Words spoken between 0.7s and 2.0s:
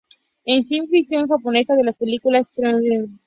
y la ficción japonesa de las